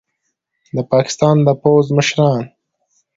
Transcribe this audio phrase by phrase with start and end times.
[0.75, 2.41] د پاکستان د پوځ مشران